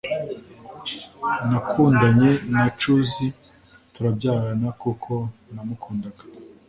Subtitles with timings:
[1.49, 3.27] Nakundanye na Chuzi
[3.93, 5.13] turabyarana kuko
[5.53, 6.23] namukundaga